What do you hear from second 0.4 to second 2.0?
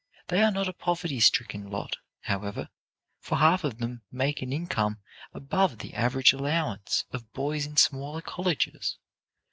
are not a poverty stricken lot,